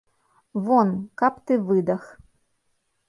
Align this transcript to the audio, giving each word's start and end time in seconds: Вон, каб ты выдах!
Вон, 0.67 0.89
каб 1.23 1.33
ты 1.45 1.59
выдах! 1.69 2.03